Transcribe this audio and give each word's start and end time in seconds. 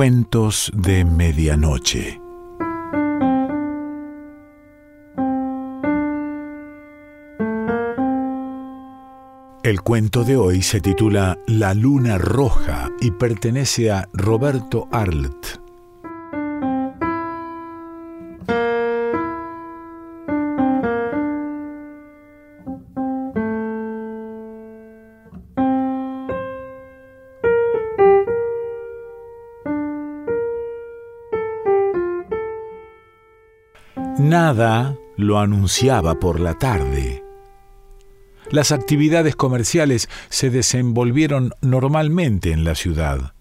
Cuentos 0.00 0.72
de 0.74 1.04
Medianoche. 1.04 2.18
El 9.62 9.82
cuento 9.82 10.24
de 10.24 10.38
hoy 10.38 10.62
se 10.62 10.80
titula 10.80 11.36
La 11.46 11.74
Luna 11.74 12.16
Roja 12.16 12.88
y 13.02 13.10
pertenece 13.10 13.90
a 13.90 14.08
Roberto 14.14 14.88
Arlt. 14.90 15.60
Nada 34.50 34.96
lo 35.16 35.38
anunciaba 35.38 36.18
por 36.18 36.40
la 36.40 36.54
tarde. 36.54 37.22
Las 38.50 38.72
actividades 38.72 39.36
comerciales 39.36 40.08
se 40.28 40.50
desenvolvieron 40.50 41.52
normalmente 41.60 42.50
en 42.50 42.64
la 42.64 42.74
ciudad. 42.74 43.32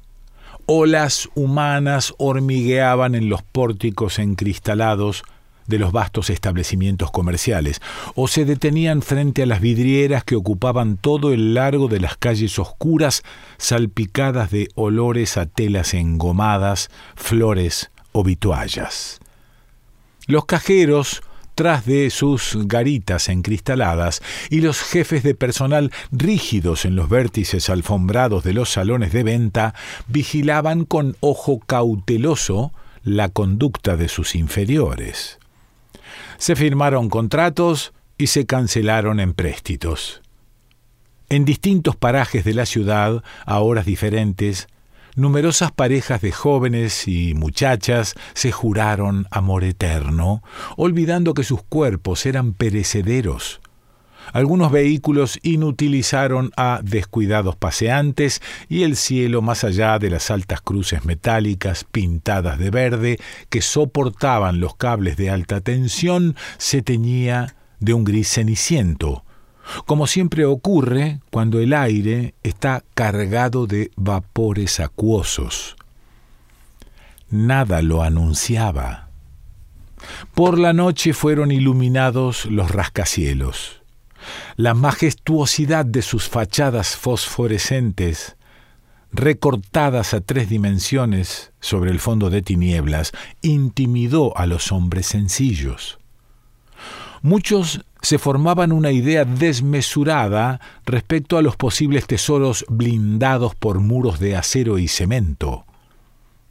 Olas 0.67 1.27
humanas 1.33 2.13
hormigueaban 2.19 3.15
en 3.15 3.27
los 3.27 3.41
pórticos 3.41 4.19
encristalados 4.19 5.23
de 5.65 5.79
los 5.79 5.91
vastos 5.91 6.29
establecimientos 6.29 7.09
comerciales, 7.09 7.81
o 8.13 8.27
se 8.27 8.45
detenían 8.45 9.01
frente 9.01 9.41
a 9.41 9.47
las 9.47 9.61
vidrieras 9.61 10.23
que 10.23 10.35
ocupaban 10.35 10.97
todo 10.97 11.33
el 11.33 11.55
largo 11.55 11.87
de 11.87 12.01
las 12.01 12.17
calles 12.17 12.59
oscuras, 12.59 13.23
salpicadas 13.57 14.51
de 14.51 14.67
olores 14.75 15.37
a 15.37 15.47
telas 15.47 15.95
engomadas, 15.95 16.91
flores 17.15 17.89
o 18.11 18.23
vituallas. 18.23 19.19
Los 20.29 20.45
cajeros 20.45 21.23
tras 21.55 21.87
de 21.87 22.11
sus 22.11 22.55
garitas 22.67 23.29
encristaladas 23.29 24.21
y 24.51 24.61
los 24.61 24.79
jefes 24.79 25.23
de 25.23 25.33
personal 25.33 25.91
rígidos 26.11 26.85
en 26.85 26.95
los 26.95 27.09
vértices 27.09 27.67
alfombrados 27.71 28.43
de 28.43 28.53
los 28.53 28.69
salones 28.69 29.11
de 29.11 29.23
venta 29.23 29.73
vigilaban 30.05 30.85
con 30.85 31.17
ojo 31.19 31.57
cauteloso 31.65 32.71
la 33.03 33.29
conducta 33.29 33.97
de 33.97 34.07
sus 34.07 34.35
inferiores. 34.35 35.39
Se 36.37 36.55
firmaron 36.55 37.09
contratos 37.09 37.91
y 38.19 38.27
se 38.27 38.45
cancelaron 38.45 39.19
empréstitos. 39.19 40.21
En 41.29 41.43
distintos 41.43 41.95
parajes 41.95 42.45
de 42.45 42.53
la 42.53 42.67
ciudad, 42.67 43.23
a 43.47 43.59
horas 43.61 43.87
diferentes, 43.87 44.67
numerosas 45.19 45.71
parejas 45.71 46.21
de 46.21 46.31
jóvenes 46.31 47.07
y 47.07 47.33
muchachas 47.33 48.15
se 48.33 48.51
juraron 48.51 49.27
amor 49.31 49.63
eterno, 49.63 50.41
olvidando 50.77 51.33
que 51.33 51.43
sus 51.43 51.61
cuerpos 51.61 52.25
eran 52.25 52.53
perecederos. 52.53 53.59
Algunos 54.31 54.71
vehículos 54.71 55.39
inutilizaron 55.41 56.51
a 56.55 56.81
descuidados 56.83 57.55
paseantes 57.55 58.41
y 58.67 58.83
el 58.83 58.95
cielo 58.95 59.41
más 59.41 59.63
allá 59.63 59.97
de 59.99 60.09
las 60.09 60.29
altas 60.31 60.61
cruces 60.61 61.03
metálicas 61.03 61.83
pintadas 61.83 62.59
de 62.59 62.69
verde 62.69 63.19
que 63.49 63.61
soportaban 63.61 64.59
los 64.59 64.75
cables 64.75 65.17
de 65.17 65.29
alta 65.29 65.61
tensión 65.61 66.35
se 66.57 66.81
teñía 66.81 67.55
de 67.79 67.93
un 67.93 68.03
gris 68.03 68.29
ceniciento, 68.29 69.23
como 69.85 70.07
siempre 70.07 70.45
ocurre 70.45 71.19
cuando 71.31 71.59
el 71.59 71.73
aire 71.73 72.33
está 72.43 72.83
cargado 72.93 73.67
de 73.67 73.91
vapores 73.95 74.79
acuosos. 74.79 75.75
Nada 77.29 77.81
lo 77.81 78.01
anunciaba. 78.01 79.09
Por 80.33 80.57
la 80.57 80.73
noche 80.73 81.13
fueron 81.13 81.51
iluminados 81.51 82.45
los 82.45 82.71
rascacielos. 82.71 83.81
La 84.55 84.73
majestuosidad 84.73 85.85
de 85.85 86.01
sus 86.01 86.27
fachadas 86.27 86.95
fosforescentes, 86.95 88.35
recortadas 89.11 90.13
a 90.13 90.21
tres 90.21 90.49
dimensiones 90.49 91.51
sobre 91.59 91.91
el 91.91 91.99
fondo 91.99 92.29
de 92.29 92.41
tinieblas, 92.41 93.11
intimidó 93.41 94.35
a 94.37 94.45
los 94.45 94.71
hombres 94.71 95.07
sencillos. 95.07 95.99
Muchos 97.21 97.81
se 98.01 98.17
formaban 98.17 98.71
una 98.71 98.91
idea 98.91 99.25
desmesurada 99.25 100.61
respecto 100.85 101.37
a 101.37 101.41
los 101.41 101.55
posibles 101.55 102.07
tesoros 102.07 102.65
blindados 102.69 103.55
por 103.55 103.79
muros 103.79 104.19
de 104.19 104.35
acero 104.35 104.77
y 104.77 104.87
cemento. 104.87 105.65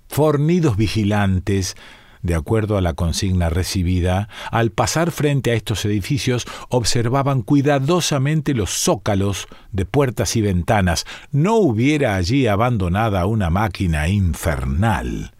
Fornidos 0.08 0.76
vigilantes, 0.76 1.76
de 2.22 2.34
acuerdo 2.34 2.76
a 2.76 2.80
la 2.80 2.94
consigna 2.94 3.48
recibida, 3.48 4.28
al 4.50 4.70
pasar 4.70 5.10
frente 5.10 5.50
a 5.50 5.54
estos 5.54 5.84
edificios 5.84 6.46
observaban 6.68 7.42
cuidadosamente 7.42 8.54
los 8.54 8.70
zócalos 8.70 9.46
de 9.72 9.86
puertas 9.86 10.36
y 10.36 10.42
ventanas. 10.42 11.06
No 11.30 11.56
hubiera 11.56 12.16
allí 12.16 12.46
abandonada 12.46 13.26
una 13.26 13.50
máquina 13.50 14.08
infernal. 14.08 15.32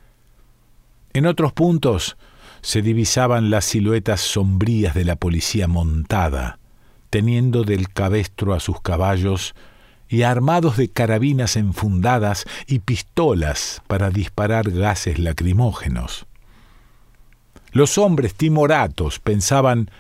En 1.12 1.26
otros 1.26 1.52
puntos, 1.52 2.16
se 2.68 2.82
divisaban 2.82 3.48
las 3.48 3.64
siluetas 3.64 4.20
sombrías 4.20 4.92
de 4.92 5.06
la 5.06 5.16
policía 5.16 5.66
montada, 5.68 6.58
teniendo 7.08 7.64
del 7.64 7.88
cabestro 7.88 8.52
a 8.52 8.60
sus 8.60 8.82
caballos 8.82 9.54
y 10.06 10.20
armados 10.20 10.76
de 10.76 10.90
carabinas 10.90 11.56
enfundadas 11.56 12.44
y 12.66 12.80
pistolas 12.80 13.80
para 13.86 14.10
disparar 14.10 14.70
gases 14.70 15.18
lacrimógenos. 15.18 16.26
Los 17.72 17.96
hombres 17.96 18.34
timoratos 18.34 19.18
pensaban 19.18 19.90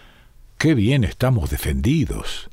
qué 0.58 0.74
bien 0.74 1.04
estamos 1.04 1.48
defendidos 1.48 2.50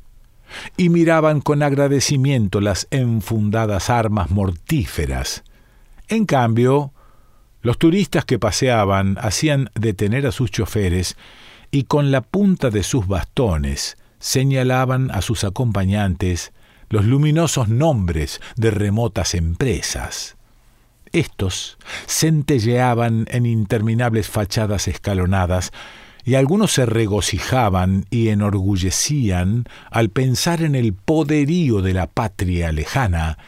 y 0.77 0.87
miraban 0.87 1.41
con 1.41 1.61
agradecimiento 1.61 2.61
las 2.61 2.87
enfundadas 2.89 3.89
armas 3.89 4.31
mortíferas. 4.31 5.43
En 6.07 6.25
cambio, 6.25 6.93
los 7.65 7.79
turistas 7.79 8.25
que 8.25 8.37
paseaban 8.37 9.17
hacían 9.19 9.71
detener 9.73 10.27
a 10.27 10.31
sus 10.31 10.51
choferes 10.51 11.17
y 11.71 11.85
con 11.85 12.11
la 12.11 12.21
punta 12.21 12.69
de 12.69 12.83
sus 12.83 13.07
bastones 13.07 13.97
señalaban 14.19 15.09
a 15.09 15.23
sus 15.23 15.43
acompañantes 15.43 16.53
los 16.89 17.05
luminosos 17.05 17.67
nombres 17.67 18.39
de 18.55 18.69
remotas 18.69 19.33
empresas. 19.33 20.37
Estos 21.11 21.79
centelleaban 22.05 23.25
en 23.31 23.47
interminables 23.47 24.29
fachadas 24.29 24.87
escalonadas, 24.87 25.71
y 26.23 26.35
algunos 26.35 26.71
se 26.71 26.85
regocijaban 26.85 28.05
y 28.11 28.27
enorgullecían 28.27 29.65
al 29.89 30.09
pensar 30.09 30.61
en 30.61 30.75
el 30.75 30.93
poderío 30.93 31.81
de 31.81 31.93
la 31.93 32.05
patria 32.05 32.71
lejana, 32.71 33.39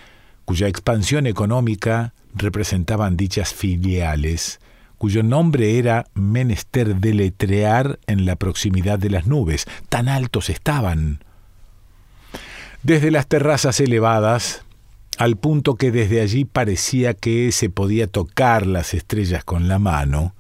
cuya 0.46 0.68
expansión 0.68 1.28
económica 1.28 2.14
representaban 2.38 3.18
dichas 3.18 3.54
filiales, 3.54 4.60
cuyo 4.98 5.24
nombre 5.24 5.78
era 5.78 6.06
menester 6.14 6.96
deletrear 6.96 8.00
en 8.08 8.26
la 8.26 8.36
proximidad 8.36 9.00
de 9.00 9.10
las 9.10 9.28
nubes, 9.28 9.66
tan 9.90 10.10
altos 10.10 10.50
estaban. 10.50 11.24
Desde 12.84 13.12
las 13.12 13.28
terrazas 13.28 13.80
elevadas, 13.80 14.64
al 15.18 15.36
punto 15.36 15.76
que 15.76 15.92
desde 15.92 16.22
allí 16.22 16.46
parecía 16.46 17.14
que 17.14 17.52
se 17.52 17.70
podía 17.70 18.08
tocar 18.08 18.68
las 18.68 18.94
estrellas 18.94 19.44
con 19.44 19.68
la 19.68 19.80
mano, 19.80 20.36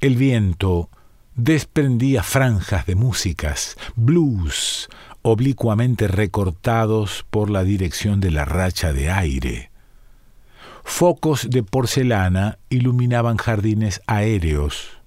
el 0.00 0.16
viento 0.16 0.88
desprendía 1.34 2.22
franjas 2.22 2.86
de 2.86 2.94
músicas, 2.94 3.76
blues, 3.94 4.88
oblicuamente 5.22 6.08
recortados 6.08 7.24
por 7.30 7.50
la 7.50 7.64
dirección 7.64 8.20
de 8.20 8.30
la 8.30 8.44
racha 8.44 8.92
de 8.92 9.10
aire. 9.10 9.67
Focos 10.88 11.48
de 11.48 11.62
porcelana 11.62 12.58
iluminaban 12.70 13.36
jardines 13.36 14.00
aéreos. 14.08 14.98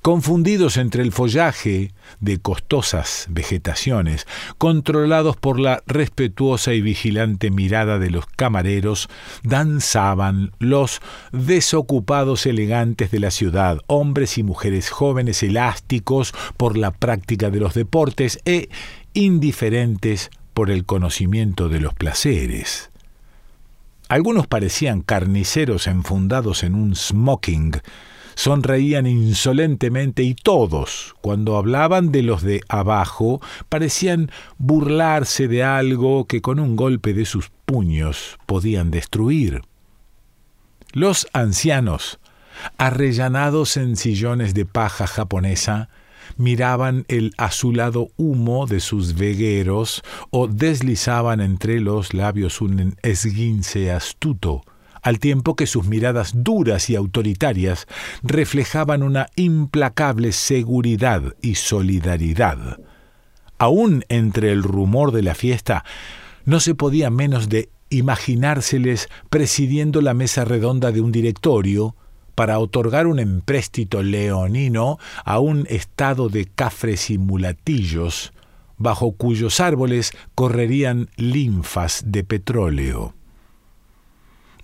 Confundidos 0.00 0.76
entre 0.76 1.02
el 1.02 1.10
follaje 1.10 1.92
de 2.20 2.38
costosas 2.38 3.26
vegetaciones, 3.28 4.28
controlados 4.58 5.36
por 5.36 5.58
la 5.58 5.82
respetuosa 5.86 6.72
y 6.72 6.82
vigilante 6.82 7.50
mirada 7.50 7.98
de 7.98 8.10
los 8.10 8.26
camareros, 8.26 9.08
danzaban 9.42 10.52
los 10.60 11.00
desocupados 11.32 12.46
elegantes 12.46 13.10
de 13.10 13.18
la 13.18 13.32
ciudad, 13.32 13.78
hombres 13.88 14.38
y 14.38 14.44
mujeres 14.44 14.90
jóvenes 14.90 15.42
elásticos 15.42 16.32
por 16.56 16.76
la 16.76 16.92
práctica 16.92 17.50
de 17.50 17.58
los 17.58 17.74
deportes 17.74 18.38
e 18.44 18.68
indiferentes 19.14 20.30
por 20.54 20.70
el 20.70 20.84
conocimiento 20.84 21.68
de 21.68 21.80
los 21.80 21.94
placeres. 21.94 22.90
Algunos 24.08 24.46
parecían 24.46 25.02
carniceros 25.02 25.88
enfundados 25.88 26.62
en 26.62 26.76
un 26.76 26.94
smoking, 26.94 27.72
sonreían 28.36 29.06
insolentemente 29.06 30.22
y 30.22 30.34
todos, 30.34 31.16
cuando 31.20 31.56
hablaban 31.56 32.12
de 32.12 32.22
los 32.22 32.42
de 32.42 32.60
abajo, 32.68 33.40
parecían 33.68 34.30
burlarse 34.58 35.48
de 35.48 35.64
algo 35.64 36.26
que 36.26 36.40
con 36.40 36.60
un 36.60 36.76
golpe 36.76 37.14
de 37.14 37.24
sus 37.24 37.50
puños 37.64 38.38
podían 38.46 38.92
destruir. 38.92 39.62
Los 40.92 41.26
ancianos, 41.32 42.20
arrellanados 42.78 43.76
en 43.76 43.96
sillones 43.96 44.54
de 44.54 44.66
paja 44.66 45.08
japonesa, 45.08 45.88
miraban 46.36 47.04
el 47.08 47.32
azulado 47.36 48.08
humo 48.16 48.66
de 48.66 48.80
sus 48.80 49.14
vegueros 49.14 50.02
o 50.30 50.46
deslizaban 50.48 51.40
entre 51.40 51.80
los 51.80 52.14
labios 52.14 52.60
un 52.60 52.96
esguince 53.02 53.90
astuto, 53.90 54.62
al 55.02 55.18
tiempo 55.18 55.56
que 55.56 55.66
sus 55.66 55.86
miradas 55.86 56.32
duras 56.34 56.90
y 56.90 56.96
autoritarias 56.96 57.86
reflejaban 58.22 59.02
una 59.02 59.28
implacable 59.36 60.32
seguridad 60.32 61.34
y 61.42 61.54
solidaridad. 61.54 62.78
Aún 63.58 64.04
entre 64.08 64.52
el 64.52 64.62
rumor 64.62 65.12
de 65.12 65.22
la 65.22 65.34
fiesta, 65.34 65.84
no 66.44 66.60
se 66.60 66.74
podía 66.74 67.10
menos 67.10 67.48
de 67.48 67.70
imaginárseles 67.88 69.08
presidiendo 69.30 70.00
la 70.00 70.14
mesa 70.14 70.44
redonda 70.44 70.92
de 70.92 71.00
un 71.00 71.12
directorio, 71.12 71.94
para 72.36 72.60
otorgar 72.60 73.08
un 73.08 73.18
empréstito 73.18 74.02
leonino 74.02 74.98
a 75.24 75.40
un 75.40 75.66
estado 75.68 76.28
de 76.28 76.44
cafres 76.44 77.10
y 77.10 77.18
mulatillos, 77.18 78.32
bajo 78.76 79.12
cuyos 79.12 79.58
árboles 79.58 80.12
correrían 80.34 81.08
linfas 81.16 82.04
de 82.06 82.22
petróleo. 82.22 83.14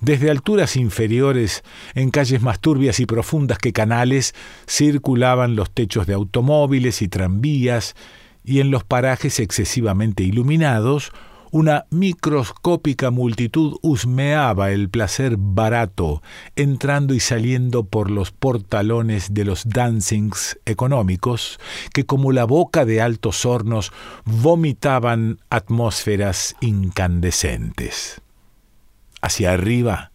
Desde 0.01 0.31
alturas 0.31 0.77
inferiores, 0.77 1.65
en 1.95 2.11
calles 2.11 2.43
más 2.43 2.61
turbias 2.61 3.01
y 3.01 3.07
profundas 3.07 3.59
que 3.59 3.73
canales, 3.73 4.35
circulaban 4.69 5.57
los 5.57 5.71
techos 5.71 6.07
de 6.07 6.15
automóviles 6.15 7.03
y 7.03 7.09
tranvías, 7.09 7.97
y 8.45 8.61
en 8.61 8.71
los 8.71 8.85
parajes 8.85 9.41
excesivamente 9.41 10.25
iluminados, 10.25 11.13
una 11.53 11.85
microscópica 11.91 13.11
multitud 13.11 13.77
husmeaba 13.83 14.71
el 14.71 14.89
placer 14.89 15.37
barato, 15.37 16.23
entrando 16.57 17.13
y 17.13 17.21
saliendo 17.21 17.85
por 17.85 18.11
los 18.11 18.31
portalones 18.31 19.35
de 19.35 19.45
los 19.45 19.69
dancings 19.69 20.59
económicos, 20.65 21.61
que 21.93 22.07
como 22.07 22.33
la 22.33 22.45
boca 22.47 22.87
de 22.87 23.03
altos 23.03 23.45
hornos 23.45 23.93
vomitaban 24.25 25.41
atmósferas 25.51 26.57
incandescentes. 26.63 28.23
Hacia 29.21 29.53
arriba, 29.53 30.11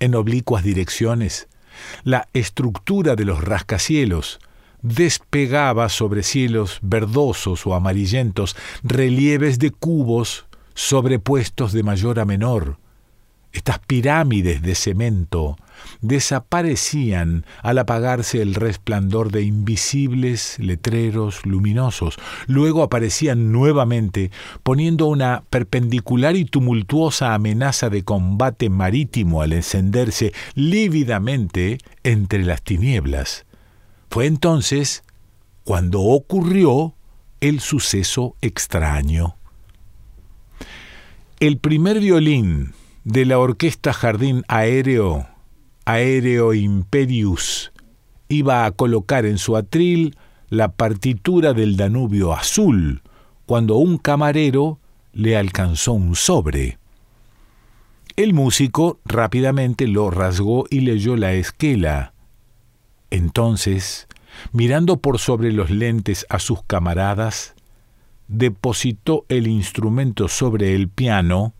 en 0.00 0.16
oblicuas 0.16 0.64
direcciones, 0.64 1.46
la 2.02 2.28
estructura 2.32 3.14
de 3.14 3.26
los 3.26 3.44
rascacielos, 3.44 4.40
despegaba 4.82 5.88
sobre 5.88 6.24
cielos 6.24 6.80
verdosos 6.82 7.64
o 7.64 7.74
amarillentos 7.74 8.56
relieves 8.82 9.60
de 9.60 9.70
cubos 9.70 10.46
sobrepuestos 10.80 11.72
de 11.72 11.82
mayor 11.82 12.18
a 12.20 12.24
menor. 12.24 12.78
Estas 13.52 13.80
pirámides 13.80 14.62
de 14.62 14.74
cemento 14.74 15.56
desaparecían 16.00 17.44
al 17.62 17.78
apagarse 17.78 18.40
el 18.40 18.54
resplandor 18.54 19.30
de 19.30 19.42
invisibles 19.42 20.58
letreros 20.58 21.44
luminosos. 21.44 22.16
Luego 22.46 22.82
aparecían 22.82 23.52
nuevamente, 23.52 24.30
poniendo 24.62 25.06
una 25.06 25.42
perpendicular 25.50 26.34
y 26.34 26.46
tumultuosa 26.46 27.34
amenaza 27.34 27.90
de 27.90 28.02
combate 28.02 28.70
marítimo 28.70 29.42
al 29.42 29.52
encenderse 29.52 30.32
lívidamente 30.54 31.76
entre 32.04 32.42
las 32.42 32.62
tinieblas. 32.62 33.44
Fue 34.08 34.24
entonces 34.24 35.02
cuando 35.64 36.00
ocurrió 36.00 36.94
el 37.40 37.60
suceso 37.60 38.36
extraño. 38.40 39.39
El 41.40 41.56
primer 41.56 42.00
violín 42.00 42.74
de 43.04 43.24
la 43.24 43.38
Orquesta 43.38 43.94
Jardín 43.94 44.44
Aéreo, 44.46 45.26
Aéreo 45.86 46.52
Imperius, 46.52 47.72
iba 48.28 48.66
a 48.66 48.72
colocar 48.72 49.24
en 49.24 49.38
su 49.38 49.56
atril 49.56 50.18
la 50.50 50.72
partitura 50.72 51.54
del 51.54 51.78
Danubio 51.78 52.34
Azul, 52.34 53.00
cuando 53.46 53.76
un 53.76 53.96
camarero 53.96 54.80
le 55.14 55.38
alcanzó 55.38 55.92
un 55.94 56.14
sobre. 56.14 56.78
El 58.16 58.34
músico 58.34 59.00
rápidamente 59.06 59.86
lo 59.86 60.10
rasgó 60.10 60.66
y 60.68 60.80
leyó 60.80 61.16
la 61.16 61.32
esquela. 61.32 62.12
Entonces, 63.08 64.08
mirando 64.52 64.98
por 64.98 65.18
sobre 65.18 65.52
los 65.52 65.70
lentes 65.70 66.26
a 66.28 66.38
sus 66.38 66.62
camaradas, 66.64 67.54
depositó 68.30 69.26
el 69.28 69.48
instrumento 69.48 70.28
sobre 70.28 70.76
el 70.76 70.88
piano, 70.88 71.52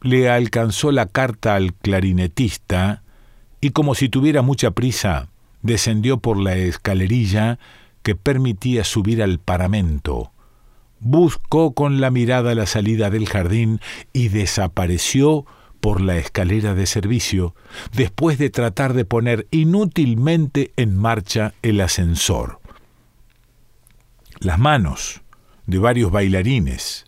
le 0.00 0.30
alcanzó 0.30 0.92
la 0.92 1.06
carta 1.06 1.56
al 1.56 1.74
clarinetista 1.74 3.02
y 3.60 3.70
como 3.70 3.96
si 3.96 4.08
tuviera 4.08 4.40
mucha 4.40 4.70
prisa, 4.70 5.28
descendió 5.62 6.18
por 6.18 6.38
la 6.38 6.54
escalerilla 6.54 7.58
que 8.02 8.14
permitía 8.14 8.84
subir 8.84 9.20
al 9.20 9.40
paramento. 9.40 10.30
Buscó 11.00 11.72
con 11.72 12.00
la 12.00 12.10
mirada 12.10 12.54
la 12.54 12.66
salida 12.66 13.10
del 13.10 13.28
jardín 13.28 13.80
y 14.12 14.28
desapareció 14.28 15.44
por 15.80 16.00
la 16.00 16.18
escalera 16.18 16.74
de 16.74 16.86
servicio, 16.86 17.54
después 17.92 18.38
de 18.38 18.50
tratar 18.50 18.92
de 18.92 19.04
poner 19.04 19.48
inútilmente 19.50 20.72
en 20.76 20.96
marcha 20.96 21.54
el 21.62 21.80
ascensor. 21.80 22.60
Las 24.38 24.58
manos, 24.58 25.22
de 25.66 25.78
varios 25.78 26.10
bailarines 26.10 27.04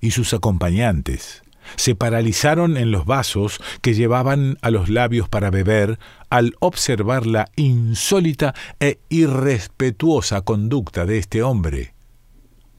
y 0.00 0.12
sus 0.12 0.32
acompañantes 0.32 1.42
se 1.76 1.94
paralizaron 1.94 2.76
en 2.76 2.90
los 2.90 3.06
vasos 3.06 3.60
que 3.80 3.94
llevaban 3.94 4.58
a 4.62 4.70
los 4.70 4.88
labios 4.88 5.28
para 5.28 5.50
beber 5.50 5.98
al 6.28 6.54
observar 6.60 7.26
la 7.26 7.48
insólita 7.56 8.54
e 8.78 8.98
irrespetuosa 9.08 10.42
conducta 10.42 11.06
de 11.06 11.18
este 11.18 11.42
hombre. 11.42 11.94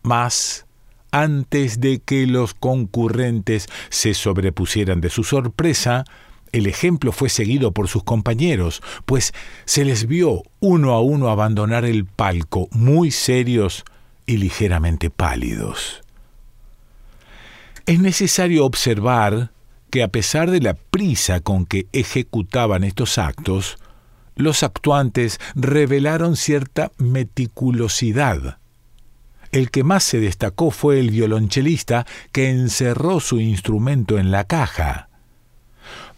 Mas, 0.04 0.66
antes 1.12 1.80
de 1.80 2.00
que 2.00 2.26
los 2.28 2.54
concurrentes 2.54 3.68
se 3.90 4.14
sobrepusieran 4.14 5.02
de 5.02 5.10
su 5.10 5.24
sorpresa, 5.24 6.06
el 6.52 6.68
ejemplo 6.68 7.12
fue 7.12 7.30
seguido 7.30 7.72
por 7.72 7.88
sus 7.88 8.04
compañeros, 8.04 8.82
pues 9.06 9.34
se 9.66 9.86
les 9.86 10.08
vio 10.08 10.44
uno 10.60 10.92
a 10.94 11.02
uno 11.02 11.30
abandonar 11.30 11.86
el 11.86 12.06
palco, 12.06 12.68
muy 12.72 13.12
serios 13.12 13.86
y 14.26 14.38
ligeramente 14.38 15.10
pálidos. 15.10 16.02
Es 17.86 18.00
necesario 18.00 18.66
observar 18.66 19.52
que 19.90 20.04
a 20.04 20.08
pesar 20.08 20.50
de 20.50 20.62
la 20.62 20.74
prisa 20.74 21.42
con 21.42 21.66
que 21.66 21.88
ejecutaban 21.92 22.84
estos 22.84 23.18
actos, 23.18 23.78
los 24.36 24.64
actuantes 24.64 25.40
revelaron 25.56 26.36
cierta 26.36 26.92
meticulosidad. 26.98 28.60
El 29.52 29.70
que 29.70 29.84
más 29.84 30.04
se 30.04 30.20
destacó 30.20 30.72
fue 30.72 31.00
el 31.00 31.12
violonchelista 31.12 32.06
que 32.32 32.50
encerró 32.50 33.20
su 33.20 33.40
instrumento 33.40 34.18
en 34.18 34.32
la 34.32 34.46
caja. 34.46 35.10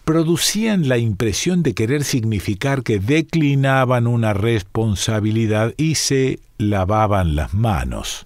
Producían 0.05 0.89
la 0.89 0.97
impresión 0.97 1.63
de 1.63 1.73
querer 1.73 2.03
significar 2.03 2.83
que 2.83 2.99
declinaban 2.99 4.05
una 4.05 4.33
responsabilidad 4.33 5.73
y 5.77 5.95
se 5.95 6.39
lavaban 6.57 7.35
las 7.35 7.53
manos. 7.53 8.25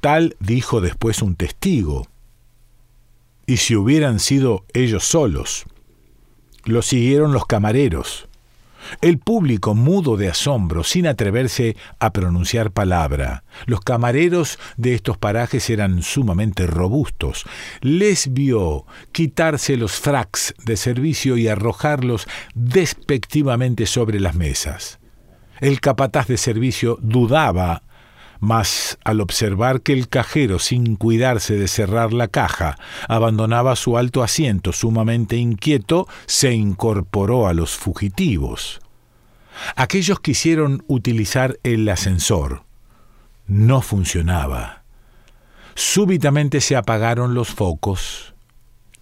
Tal 0.00 0.36
dijo 0.40 0.80
después 0.80 1.20
un 1.20 1.36
testigo. 1.36 2.08
Y 3.46 3.58
si 3.58 3.76
hubieran 3.76 4.18
sido 4.18 4.64
ellos 4.72 5.04
solos, 5.04 5.64
lo 6.64 6.80
siguieron 6.80 7.32
los 7.32 7.44
camareros. 7.46 8.28
El 9.00 9.18
público 9.18 9.74
mudo 9.74 10.16
de 10.16 10.28
asombro, 10.28 10.84
sin 10.84 11.06
atreverse 11.06 11.76
a 11.98 12.12
pronunciar 12.12 12.70
palabra. 12.72 13.44
Los 13.66 13.80
camareros 13.80 14.58
de 14.76 14.94
estos 14.94 15.18
parajes 15.18 15.70
eran 15.70 16.02
sumamente 16.02 16.66
robustos. 16.66 17.44
Les 17.80 18.32
vio 18.32 18.86
quitarse 19.12 19.76
los 19.76 19.92
fracks 19.92 20.54
de 20.64 20.76
servicio 20.76 21.36
y 21.36 21.48
arrojarlos 21.48 22.26
despectivamente 22.54 23.86
sobre 23.86 24.20
las 24.20 24.34
mesas. 24.34 24.98
El 25.60 25.80
capataz 25.80 26.26
de 26.26 26.38
servicio 26.38 26.98
dudaba, 27.00 27.82
mas 28.42 28.98
al 29.04 29.20
observar 29.20 29.82
que 29.82 29.92
el 29.92 30.08
cajero, 30.08 30.58
sin 30.58 30.96
cuidarse 30.96 31.54
de 31.54 31.68
cerrar 31.68 32.12
la 32.12 32.26
caja, 32.26 32.76
abandonaba 33.06 33.76
su 33.76 33.96
alto 33.96 34.24
asiento 34.24 34.72
sumamente 34.72 35.36
inquieto, 35.36 36.08
se 36.26 36.52
incorporó 36.52 37.46
a 37.46 37.54
los 37.54 37.76
fugitivos. 37.76 38.80
Aquellos 39.76 40.18
quisieron 40.18 40.82
utilizar 40.88 41.60
el 41.62 41.88
ascensor. 41.88 42.64
No 43.46 43.80
funcionaba. 43.80 44.82
Súbitamente 45.76 46.60
se 46.60 46.74
apagaron 46.74 47.34
los 47.34 47.50
focos. 47.50 48.34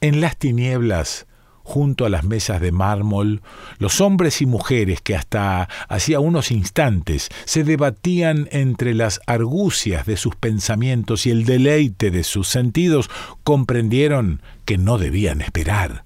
En 0.02 0.20
las 0.20 0.36
tinieblas 0.36 1.26
junto 1.70 2.04
a 2.04 2.08
las 2.08 2.24
mesas 2.24 2.60
de 2.60 2.72
mármol, 2.72 3.42
los 3.78 4.00
hombres 4.00 4.42
y 4.42 4.46
mujeres 4.46 5.00
que 5.00 5.14
hasta 5.14 5.68
hacía 5.88 6.18
unos 6.18 6.50
instantes 6.50 7.28
se 7.44 7.62
debatían 7.62 8.48
entre 8.50 8.92
las 8.92 9.20
argucias 9.26 10.04
de 10.04 10.16
sus 10.16 10.34
pensamientos 10.34 11.26
y 11.26 11.30
el 11.30 11.44
deleite 11.44 12.10
de 12.10 12.24
sus 12.24 12.48
sentidos, 12.48 13.08
comprendieron 13.44 14.42
que 14.64 14.78
no 14.78 14.98
debían 14.98 15.42
esperar. 15.42 16.04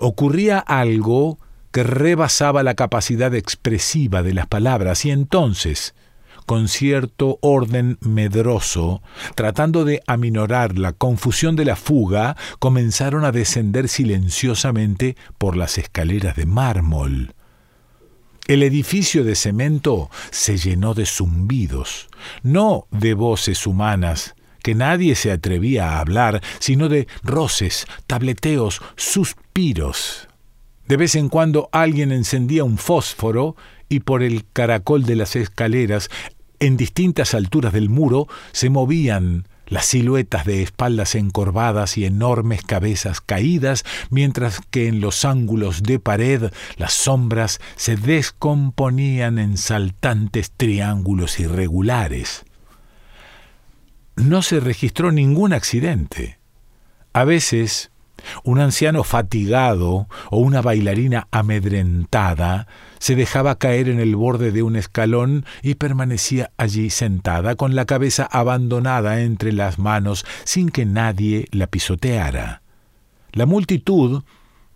Ocurría 0.00 0.58
algo 0.58 1.38
que 1.70 1.84
rebasaba 1.84 2.64
la 2.64 2.74
capacidad 2.74 3.32
expresiva 3.36 4.24
de 4.24 4.34
las 4.34 4.48
palabras 4.48 5.04
y 5.04 5.12
entonces, 5.12 5.94
con 6.46 6.68
cierto 6.68 7.38
orden 7.40 7.98
medroso, 8.00 9.02
tratando 9.34 9.84
de 9.84 10.02
aminorar 10.06 10.78
la 10.78 10.92
confusión 10.92 11.56
de 11.56 11.64
la 11.64 11.76
fuga, 11.76 12.36
comenzaron 12.58 13.24
a 13.24 13.32
descender 13.32 13.88
silenciosamente 13.88 15.16
por 15.38 15.56
las 15.56 15.78
escaleras 15.78 16.36
de 16.36 16.46
mármol. 16.46 17.34
El 18.48 18.64
edificio 18.64 19.22
de 19.22 19.36
cemento 19.36 20.10
se 20.30 20.56
llenó 20.56 20.94
de 20.94 21.06
zumbidos, 21.06 22.08
no 22.42 22.86
de 22.90 23.14
voces 23.14 23.66
humanas, 23.66 24.34
que 24.62 24.74
nadie 24.74 25.14
se 25.14 25.30
atrevía 25.30 25.90
a 25.90 26.00
hablar, 26.00 26.42
sino 26.58 26.88
de 26.88 27.06
roces, 27.22 27.86
tableteos, 28.06 28.80
suspiros. 28.96 30.28
De 30.86 30.96
vez 30.96 31.14
en 31.14 31.28
cuando 31.28 31.68
alguien 31.72 32.12
encendía 32.12 32.64
un 32.64 32.78
fósforo 32.78 33.56
y 33.92 34.00
por 34.00 34.22
el 34.22 34.44
caracol 34.52 35.04
de 35.04 35.16
las 35.16 35.36
escaleras, 35.36 36.08
en 36.60 36.76
distintas 36.76 37.34
alturas 37.34 37.72
del 37.72 37.90
muro, 37.90 38.26
se 38.52 38.70
movían 38.70 39.46
las 39.66 39.86
siluetas 39.86 40.44
de 40.44 40.62
espaldas 40.62 41.14
encorvadas 41.14 41.98
y 41.98 42.04
enormes 42.04 42.62
cabezas 42.62 43.20
caídas, 43.20 43.84
mientras 44.10 44.60
que 44.70 44.88
en 44.88 45.00
los 45.00 45.24
ángulos 45.24 45.82
de 45.82 45.98
pared 45.98 46.50
las 46.76 46.94
sombras 46.94 47.60
se 47.76 47.96
descomponían 47.96 49.38
en 49.38 49.56
saltantes 49.56 50.52
triángulos 50.56 51.38
irregulares. 51.38 52.44
No 54.16 54.42
se 54.42 54.60
registró 54.60 55.12
ningún 55.12 55.52
accidente. 55.52 56.38
A 57.12 57.24
veces 57.24 57.90
un 58.44 58.60
anciano 58.60 59.04
fatigado 59.04 60.08
o 60.30 60.38
una 60.38 60.62
bailarina 60.62 61.28
amedrentada 61.30 62.66
se 63.02 63.16
dejaba 63.16 63.58
caer 63.58 63.88
en 63.88 63.98
el 63.98 64.14
borde 64.14 64.52
de 64.52 64.62
un 64.62 64.76
escalón 64.76 65.44
y 65.60 65.74
permanecía 65.74 66.52
allí 66.56 66.88
sentada 66.88 67.56
con 67.56 67.74
la 67.74 67.84
cabeza 67.84 68.28
abandonada 68.30 69.22
entre 69.22 69.50
las 69.50 69.80
manos 69.80 70.24
sin 70.44 70.68
que 70.68 70.86
nadie 70.86 71.48
la 71.50 71.66
pisoteara. 71.66 72.62
La 73.32 73.44
multitud, 73.44 74.22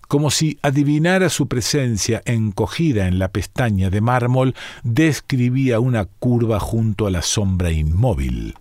como 0.09 0.33
si 0.33 0.59
adivinara 0.63 1.29
su 1.29 1.47
presencia 1.47 2.21
encogida 2.25 3.07
en 3.07 3.21
la 3.21 3.29
pestaña 3.29 3.91
de 3.91 4.01
mármol, 4.01 4.57
describía 4.83 5.79
una 5.79 6.07
curva 6.07 6.59
junto 6.59 7.07
a 7.07 7.13
la 7.13 7.23
sombra 7.23 7.71
inmóvil. 7.71 8.57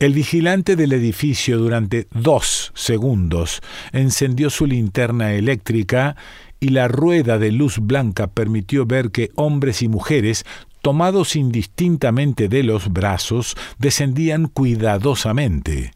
El 0.00 0.12
vigilante 0.12 0.76
del 0.76 0.92
edificio 0.92 1.56
durante 1.56 2.08
dos 2.12 2.72
segundos 2.74 3.62
encendió 3.92 4.50
su 4.50 4.66
linterna 4.66 5.32
eléctrica 5.32 6.16
y 6.64 6.70
la 6.70 6.88
rueda 6.88 7.38
de 7.38 7.52
luz 7.52 7.78
blanca 7.78 8.26
permitió 8.26 8.86
ver 8.86 9.10
que 9.10 9.30
hombres 9.34 9.82
y 9.82 9.88
mujeres, 9.88 10.46
tomados 10.80 11.36
indistintamente 11.36 12.48
de 12.48 12.62
los 12.62 12.90
brazos, 12.90 13.54
descendían 13.78 14.46
cuidadosamente. 14.46 15.90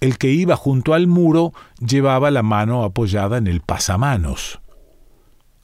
El 0.00 0.18
que 0.18 0.32
iba 0.32 0.56
junto 0.56 0.94
al 0.94 1.06
muro 1.06 1.52
llevaba 1.78 2.32
la 2.32 2.42
mano 2.42 2.82
apoyada 2.82 3.38
en 3.38 3.46
el 3.46 3.60
pasamanos. 3.60 4.58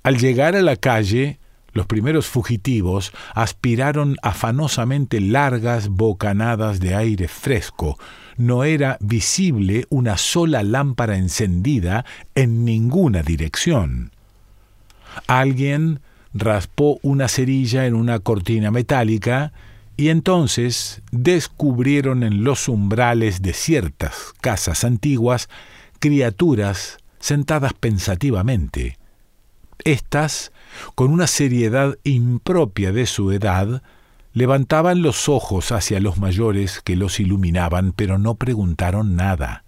Al 0.05 0.19
llegar 0.19 0.55
a 0.55 0.63
la 0.63 0.77
calle, 0.77 1.41
los 1.73 1.87
primeros 1.87 2.29
fugitivos 2.29 3.11
aspiraron 3.35 4.19
afanosamente 4.23 5.21
largas 5.21 5.89
bocanadas 5.89 6.79
de 6.79 6.95
aire 6.95 7.27
fresco. 7.27 7.99
No 8.37 8.63
era 8.63 8.99
visible 9.01 9.87
una 9.91 10.17
sola 10.17 10.63
lámpara 10.63 11.17
encendida 11.17 12.05
en 12.37 12.65
ninguna 12.65 13.25
dirección. 13.25 14.13
Alguien 15.27 16.01
raspó 16.35 16.99
una 17.03 17.29
cerilla 17.29 17.87
en 17.87 17.95
una 17.95 18.19
cortina 18.19 18.71
metálica 18.71 19.53
y 19.97 20.09
entonces 20.09 21.03
descubrieron 21.11 22.23
en 22.23 22.45
los 22.45 22.69
umbrales 22.69 23.43
de 23.43 23.53
ciertas 23.53 24.33
casas 24.41 24.85
antiguas 24.85 25.49
criaturas 25.99 26.99
sentadas 27.19 27.73
pensativamente. 27.75 28.99
Estas 29.85 30.53
con 30.95 31.11
una 31.11 31.27
seriedad 31.27 31.97
impropia 32.05 32.93
de 32.93 33.07
su 33.07 33.33
edad, 33.33 33.83
levantaban 34.33 35.03
los 35.03 35.29
ojos 35.29 35.73
hacia 35.73 36.01
los 36.01 36.19
mayores 36.19 36.81
que 36.83 36.97
los 36.97 37.21
iluminaban, 37.21 37.93
pero 37.93 38.19
no 38.19 38.35
preguntaron 38.35 39.17
nada. 39.17 39.65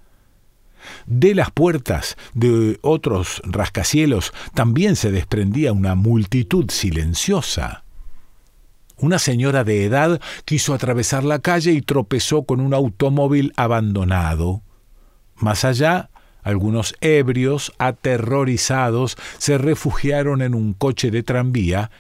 De 1.07 1.35
las 1.35 1.51
puertas 1.51 2.17
de 2.35 2.79
otros 2.83 3.43
rascacielos 3.45 4.33
también 4.55 4.97
se 4.97 5.11
desprendía 5.11 5.73
una 5.73 5.95
multitud 5.95 6.71
silenciosa. 6.71 7.85
Una 8.97 9.19
señora 9.19 9.65
de 9.65 9.85
edad 9.85 10.21
quiso 10.45 10.75
atravesar 10.75 11.25
la 11.25 11.39
calle 11.39 11.73
y 11.73 11.81
tropezó 11.81 12.43
con 12.45 12.61
un 12.61 12.75
automóvil 12.75 13.53
abandonado. 13.57 14.63
Más 15.37 15.65
allá, 15.65 16.11
algunos 16.43 16.95
ebrios, 17.01 17.73
aterrorizados, 17.79 19.17
se 19.39 19.57
refugiaron 19.57 20.43
en 20.43 20.55
un 20.55 20.75
coche 20.75 21.11
de 21.11 21.23
tranvía 21.23 21.91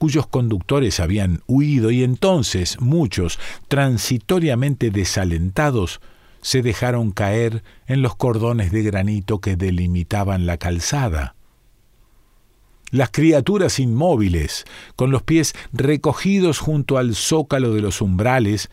cuyos 0.00 0.26
conductores 0.26 0.98
habían 0.98 1.42
huido 1.46 1.90
y 1.90 2.02
entonces 2.02 2.80
muchos, 2.80 3.38
transitoriamente 3.68 4.90
desalentados, 4.90 6.00
se 6.42 6.62
dejaron 6.62 7.10
caer 7.10 7.62
en 7.86 8.02
los 8.02 8.16
cordones 8.16 8.72
de 8.72 8.82
granito 8.82 9.40
que 9.40 9.56
delimitaban 9.56 10.46
la 10.46 10.56
calzada. 10.56 11.34
Las 12.90 13.10
criaturas 13.10 13.78
inmóviles, 13.78 14.64
con 14.96 15.10
los 15.10 15.22
pies 15.22 15.54
recogidos 15.72 16.58
junto 16.58 16.98
al 16.98 17.14
zócalo 17.14 17.72
de 17.72 17.82
los 17.82 18.00
umbrales, 18.00 18.68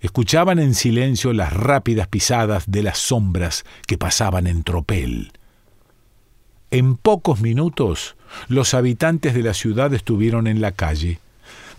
escuchaban 0.00 0.58
en 0.58 0.74
silencio 0.74 1.32
las 1.32 1.52
rápidas 1.52 2.08
pisadas 2.08 2.64
de 2.66 2.82
las 2.82 2.98
sombras 2.98 3.64
que 3.86 3.98
pasaban 3.98 4.46
en 4.46 4.64
tropel. 4.64 5.32
En 6.72 6.96
pocos 6.96 7.40
minutos 7.40 8.16
los 8.48 8.74
habitantes 8.74 9.34
de 9.34 9.42
la 9.42 9.54
ciudad 9.54 9.92
estuvieron 9.92 10.46
en 10.46 10.60
la 10.60 10.72
calle. 10.72 11.20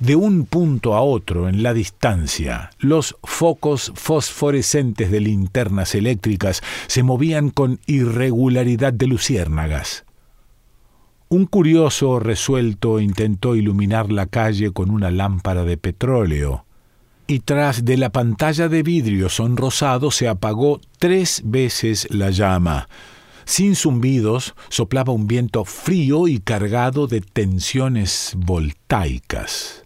De 0.02 0.16
un 0.16 0.48
punto 0.48 0.96
a 0.96 1.02
otro 1.02 1.48
en 1.48 1.62
la 1.62 1.76
distancia, 1.76 2.72
los 2.80 3.16
focos 3.22 3.92
fosforescentes 3.94 5.12
de 5.12 5.20
linternas 5.20 5.94
eléctricas 5.94 6.64
se 6.88 7.04
movían 7.04 7.52
con 7.52 7.80
irregularidad 7.86 8.94
de 8.94 9.06
luciérnagas. 9.06 10.06
Un 11.30 11.46
curioso 11.46 12.20
resuelto 12.20 13.00
intentó 13.00 13.56
iluminar 13.56 14.12
la 14.12 14.26
calle 14.26 14.72
con 14.72 14.90
una 14.90 15.12
lámpara 15.12 15.66
de 15.66 15.78
petróleo 15.78 16.66
y 17.28 17.42
tras 17.42 17.86
de 17.86 17.98
la 17.98 18.12
pantalla 18.12 18.70
de 18.70 18.82
vidrio 18.82 19.30
sonrosado 19.30 20.10
se 20.10 20.28
apagó 20.28 20.82
tres 20.98 21.44
veces 21.46 22.08
la 22.10 22.32
llama. 22.32 22.88
Sin 23.46 23.76
zumbidos, 23.76 24.56
soplaba 24.70 25.14
un 25.14 25.28
viento 25.28 25.64
frío 25.64 26.28
y 26.28 26.40
cargado 26.40 27.06
de 27.06 27.22
tensiones 27.22 28.34
voltaicas. 28.36 29.81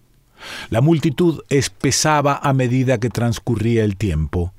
La 0.69 0.81
multitud 0.81 1.41
espesaba 1.49 2.39
a 2.41 2.53
medida 2.53 2.99
que 2.99 3.09
transcurría 3.09 3.83
el 3.83 3.97
tiempo. 3.97 4.53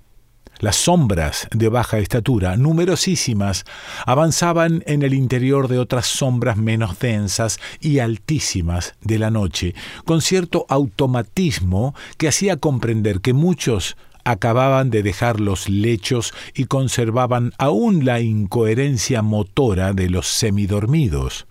Las 0.59 0.77
sombras 0.77 1.49
de 1.55 1.69
baja 1.69 1.99
estatura, 1.99 2.57
numerosísimas, 2.57 3.65
avanzaban 4.07 4.83
en 4.87 5.03
el 5.03 5.13
interior 5.13 5.69
de 5.69 5.79
otras 5.79 6.07
sombras 6.07 6.57
menos 6.57 6.99
densas 6.99 7.59
y 7.79 7.99
altísimas 7.99 8.95
de 9.03 9.19
la 9.19 9.31
noche, 9.31 9.75
con 10.07 10.23
cierto 10.23 10.65
automatismo 10.71 11.95
que 12.17 12.29
hacía 12.29 12.57
comprender 12.57 13.21
que 13.21 13.35
muchos 13.35 13.99
acababan 14.25 14.91
de 14.91 15.03
dejar 15.03 15.41
los 15.41 15.69
lechos 15.69 16.33
y 16.55 16.65
conservaban 16.65 17.53
aún 17.59 18.07
la 18.07 18.21
incoherencia 18.21 19.21
motora 19.21 19.93
de 19.93 20.09
los 20.09 20.27
semidormidos. 20.27 21.47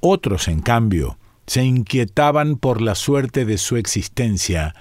Otros, 0.00 0.48
en 0.48 0.60
cambio, 0.60 1.18
se 1.46 1.64
inquietaban 1.64 2.56
por 2.56 2.80
la 2.80 2.94
suerte 2.94 3.44
de 3.44 3.58
su 3.58 3.76
existencia, 3.76 4.74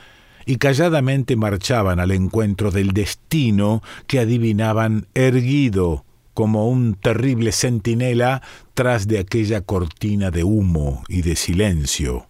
y 0.46 0.58
calladamente 0.58 1.36
marchaban 1.36 2.00
al 2.00 2.12
encuentro 2.12 2.72
del 2.72 2.92
destino 2.92 3.84
que 4.08 4.20
adivinaban 4.20 5.08
erguido 5.13 6.06
como 6.34 6.70
un 6.70 6.96
terrible 6.96 7.51
centinela 7.51 8.42
tras 8.74 9.08
de 9.08 9.20
aquella 9.20 9.62
cortina 9.62 10.32
de 10.32 10.44
humo 10.44 11.04
y 11.08 11.22
de 11.22 11.36
silencio. 11.36 12.28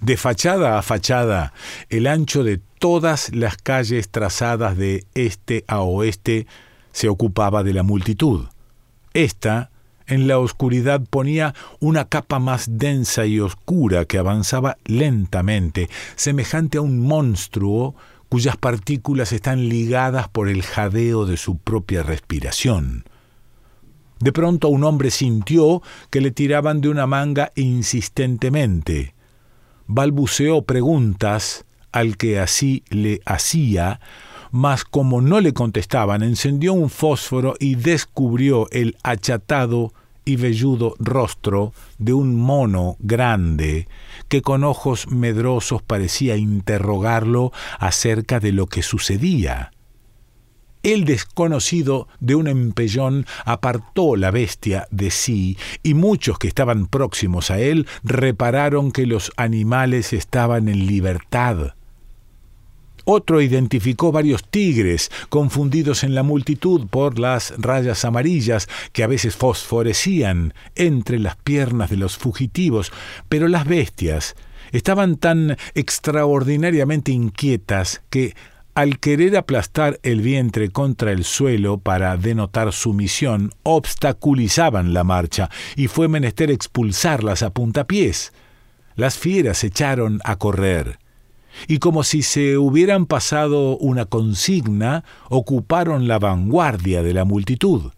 De 0.00 0.16
fachada 0.16 0.78
a 0.78 0.82
fachada, 0.82 1.52
el 1.88 2.06
ancho 2.06 2.44
de 2.44 2.60
todas 2.78 3.34
las 3.34 3.56
calles 3.56 4.10
trazadas 4.10 4.76
de 4.76 5.06
este 5.14 5.64
a 5.68 5.80
oeste 5.80 6.46
se 6.92 7.08
ocupaba 7.08 7.62
de 7.62 7.72
la 7.72 7.82
multitud. 7.82 8.46
Esta 9.14 9.70
en 10.06 10.28
la 10.28 10.38
oscuridad 10.38 11.02
ponía 11.08 11.54
una 11.80 12.08
capa 12.08 12.38
más 12.38 12.78
densa 12.78 13.26
y 13.26 13.40
oscura 13.40 14.04
que 14.04 14.18
avanzaba 14.18 14.78
lentamente, 14.84 15.88
semejante 16.14 16.78
a 16.78 16.82
un 16.82 17.00
monstruo 17.00 17.94
cuyas 18.28 18.56
partículas 18.56 19.32
están 19.32 19.68
ligadas 19.68 20.28
por 20.28 20.48
el 20.48 20.62
jadeo 20.62 21.26
de 21.26 21.36
su 21.36 21.58
propia 21.58 22.02
respiración. 22.02 23.04
De 24.18 24.32
pronto 24.32 24.68
un 24.68 24.84
hombre 24.84 25.10
sintió 25.10 25.82
que 26.10 26.20
le 26.20 26.30
tiraban 26.30 26.80
de 26.80 26.88
una 26.88 27.06
manga 27.06 27.52
insistentemente. 27.54 29.14
Balbuceó 29.86 30.62
preguntas 30.62 31.66
al 31.92 32.16
que 32.16 32.40
así 32.40 32.82
le 32.88 33.20
hacía, 33.24 34.00
mas 34.50 34.84
como 34.84 35.20
no 35.20 35.40
le 35.40 35.52
contestaban, 35.52 36.22
encendió 36.22 36.72
un 36.72 36.90
fósforo 36.90 37.54
y 37.58 37.74
descubrió 37.74 38.68
el 38.70 38.96
achatado 39.02 39.92
y 40.26 40.36
velludo 40.36 40.96
rostro 40.98 41.72
de 41.98 42.12
un 42.12 42.34
mono 42.34 42.96
grande 42.98 43.88
que 44.28 44.42
con 44.42 44.64
ojos 44.64 45.06
medrosos 45.08 45.82
parecía 45.82 46.36
interrogarlo 46.36 47.52
acerca 47.78 48.40
de 48.40 48.52
lo 48.52 48.66
que 48.66 48.82
sucedía. 48.82 49.70
El 50.82 51.04
desconocido 51.04 52.06
de 52.20 52.34
un 52.34 52.48
empellón 52.48 53.26
apartó 53.44 54.14
la 54.14 54.30
bestia 54.30 54.86
de 54.90 55.10
sí, 55.10 55.58
y 55.82 55.94
muchos 55.94 56.38
que 56.38 56.48
estaban 56.48 56.86
próximos 56.86 57.50
a 57.50 57.58
él 57.58 57.88
repararon 58.04 58.92
que 58.92 59.06
los 59.06 59.32
animales 59.36 60.12
estaban 60.12 60.68
en 60.68 60.86
libertad. 60.86 61.75
Otro 63.08 63.40
identificó 63.40 64.10
varios 64.10 64.42
tigres, 64.42 65.12
confundidos 65.28 66.02
en 66.02 66.16
la 66.16 66.24
multitud 66.24 66.88
por 66.88 67.20
las 67.20 67.54
rayas 67.56 68.04
amarillas 68.04 68.68
que 68.92 69.04
a 69.04 69.06
veces 69.06 69.36
fosforecían 69.36 70.54
entre 70.74 71.20
las 71.20 71.36
piernas 71.36 71.88
de 71.88 71.98
los 71.98 72.16
fugitivos, 72.16 72.90
pero 73.28 73.46
las 73.46 73.64
bestias 73.64 74.34
estaban 74.72 75.18
tan 75.18 75.56
extraordinariamente 75.76 77.12
inquietas 77.12 78.02
que 78.10 78.34
al 78.74 78.98
querer 78.98 79.36
aplastar 79.36 80.00
el 80.02 80.20
vientre 80.20 80.70
contra 80.70 81.12
el 81.12 81.22
suelo 81.22 81.78
para 81.78 82.16
denotar 82.16 82.72
sumisión, 82.72 83.52
obstaculizaban 83.62 84.92
la 84.92 85.04
marcha 85.04 85.48
y 85.76 85.86
fue 85.86 86.08
menester 86.08 86.50
expulsarlas 86.50 87.44
a 87.44 87.50
puntapiés. 87.50 88.32
Las 88.96 89.16
fieras 89.16 89.62
echaron 89.62 90.18
a 90.24 90.34
correr 90.36 90.98
y 91.66 91.78
como 91.78 92.02
si 92.02 92.22
se 92.22 92.58
hubieran 92.58 93.06
pasado 93.06 93.76
una 93.78 94.04
consigna, 94.04 95.04
ocuparon 95.28 96.08
la 96.08 96.18
vanguardia 96.18 97.02
de 97.02 97.14
la 97.14 97.24
multitud. 97.24 97.92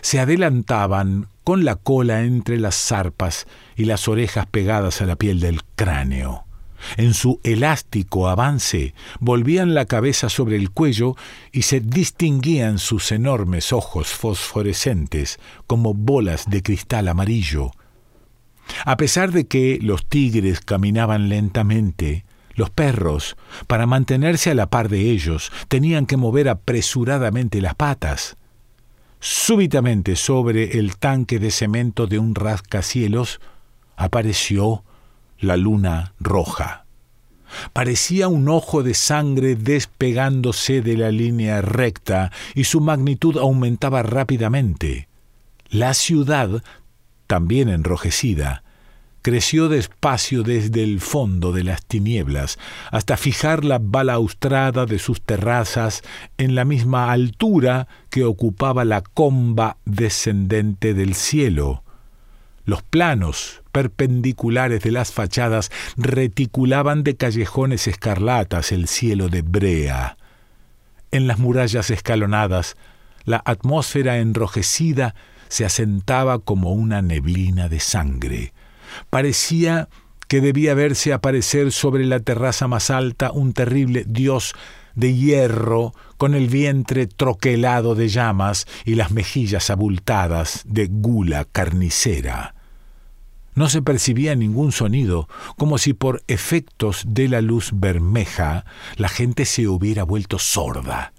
Se 0.00 0.20
adelantaban 0.20 1.28
con 1.44 1.64
la 1.64 1.76
cola 1.76 2.22
entre 2.22 2.58
las 2.58 2.76
zarpas 2.76 3.46
y 3.76 3.84
las 3.84 4.08
orejas 4.08 4.46
pegadas 4.46 5.00
a 5.00 5.06
la 5.06 5.16
piel 5.16 5.40
del 5.40 5.62
cráneo. 5.76 6.44
En 6.96 7.14
su 7.14 7.40
elástico 7.42 8.28
avance 8.28 8.94
volvían 9.18 9.74
la 9.74 9.86
cabeza 9.86 10.28
sobre 10.28 10.56
el 10.56 10.70
cuello 10.70 11.16
y 11.52 11.62
se 11.62 11.80
distinguían 11.80 12.78
sus 12.78 13.10
enormes 13.10 13.72
ojos 13.72 14.08
fosforescentes 14.08 15.40
como 15.66 15.94
bolas 15.94 16.48
de 16.48 16.62
cristal 16.62 17.08
amarillo. 17.08 17.72
A 18.84 18.96
pesar 18.96 19.32
de 19.32 19.46
que 19.46 19.78
los 19.80 20.06
tigres 20.06 20.60
caminaban 20.60 21.28
lentamente, 21.28 22.24
los 22.58 22.70
perros, 22.70 23.36
para 23.66 23.86
mantenerse 23.86 24.50
a 24.50 24.54
la 24.54 24.68
par 24.68 24.88
de 24.88 25.10
ellos, 25.10 25.50
tenían 25.68 26.06
que 26.06 26.16
mover 26.16 26.48
apresuradamente 26.48 27.60
las 27.60 27.74
patas. 27.74 28.36
Súbitamente 29.20 30.16
sobre 30.16 30.78
el 30.78 30.96
tanque 30.96 31.38
de 31.38 31.50
cemento 31.50 32.06
de 32.06 32.18
un 32.18 32.34
rascacielos 32.34 33.40
apareció 33.96 34.84
la 35.38 35.56
luna 35.56 36.14
roja. 36.20 36.84
Parecía 37.72 38.28
un 38.28 38.48
ojo 38.48 38.82
de 38.82 38.94
sangre 38.94 39.56
despegándose 39.56 40.82
de 40.82 40.96
la 40.96 41.10
línea 41.10 41.62
recta 41.62 42.30
y 42.54 42.64
su 42.64 42.80
magnitud 42.80 43.38
aumentaba 43.38 44.02
rápidamente. 44.02 45.08
La 45.70 45.94
ciudad, 45.94 46.62
también 47.26 47.68
enrojecida, 47.68 48.62
creció 49.22 49.68
despacio 49.68 50.42
desde 50.42 50.82
el 50.82 51.00
fondo 51.00 51.52
de 51.52 51.64
las 51.64 51.84
tinieblas 51.84 52.58
hasta 52.90 53.16
fijar 53.16 53.64
la 53.64 53.78
balaustrada 53.80 54.86
de 54.86 54.98
sus 54.98 55.20
terrazas 55.20 56.02
en 56.38 56.54
la 56.54 56.64
misma 56.64 57.12
altura 57.12 57.88
que 58.10 58.24
ocupaba 58.24 58.84
la 58.84 59.02
comba 59.02 59.76
descendente 59.84 60.94
del 60.94 61.14
cielo. 61.14 61.82
Los 62.64 62.82
planos 62.82 63.62
perpendiculares 63.72 64.82
de 64.82 64.92
las 64.92 65.12
fachadas 65.12 65.70
reticulaban 65.96 67.02
de 67.02 67.16
callejones 67.16 67.86
escarlatas 67.86 68.72
el 68.72 68.88
cielo 68.88 69.28
de 69.28 69.42
brea. 69.42 70.18
En 71.10 71.26
las 71.26 71.38
murallas 71.38 71.90
escalonadas, 71.90 72.76
la 73.24 73.40
atmósfera 73.44 74.18
enrojecida 74.18 75.14
se 75.48 75.64
asentaba 75.64 76.38
como 76.38 76.72
una 76.72 77.00
neblina 77.00 77.68
de 77.68 77.80
sangre. 77.80 78.52
Parecía 79.10 79.88
que 80.28 80.40
debía 80.40 80.74
verse 80.74 81.12
aparecer 81.12 81.72
sobre 81.72 82.04
la 82.04 82.20
terraza 82.20 82.68
más 82.68 82.90
alta 82.90 83.32
un 83.32 83.54
terrible 83.54 84.04
dios 84.06 84.54
de 84.94 85.14
hierro, 85.14 85.94
con 86.16 86.34
el 86.34 86.48
vientre 86.48 87.06
troquelado 87.06 87.94
de 87.94 88.08
llamas 88.08 88.66
y 88.84 88.96
las 88.96 89.12
mejillas 89.12 89.70
abultadas 89.70 90.62
de 90.66 90.88
gula 90.90 91.44
carnicera. 91.44 92.54
No 93.54 93.68
se 93.68 93.80
percibía 93.80 94.34
ningún 94.34 94.72
sonido, 94.72 95.28
como 95.56 95.78
si 95.78 95.92
por 95.92 96.22
efectos 96.28 97.04
de 97.06 97.28
la 97.28 97.40
luz 97.40 97.70
bermeja 97.72 98.64
la 98.96 99.08
gente 99.08 99.44
se 99.44 99.66
hubiera 99.66 100.02
vuelto 100.02 100.38
sorda. 100.38 101.12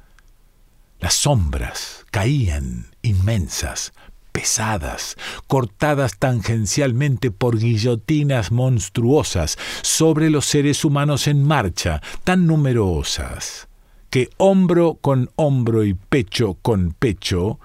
Las 0.99 1.13
sombras 1.13 2.05
caían 2.11 2.87
inmensas, 3.01 3.93
pesadas, 4.39 5.17
cortadas 5.47 6.17
tangencialmente 6.17 7.29
por 7.29 7.59
guillotinas 7.59 8.53
monstruosas 8.53 9.57
sobre 9.81 10.29
los 10.29 10.45
seres 10.45 10.85
humanos 10.85 11.27
en 11.27 11.43
marcha, 11.43 12.01
tan 12.23 12.47
numerosas, 12.47 13.67
que 14.09 14.29
hombro 14.37 14.97
con 15.01 15.29
hombro 15.35 15.83
y 15.83 15.93
pecho 15.93 16.57
con 16.61 16.95
pecho 16.97 17.59